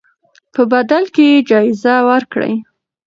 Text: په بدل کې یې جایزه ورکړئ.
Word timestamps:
په 0.53 0.61
بدل 0.71 1.03
کې 1.15 1.23
یې 1.31 1.37
جایزه 1.49 1.95
ورکړئ. 2.09 2.53